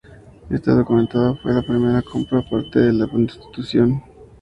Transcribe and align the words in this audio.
Está 0.49 0.73
documentada 0.73 1.35
que 1.35 1.41
fue 1.43 1.53
la 1.53 1.61
primera 1.61 2.01
compra 2.01 2.41
por 2.41 2.63
parte 2.63 2.79
de 2.79 3.05
esa 3.05 3.15
institución. 3.15 4.01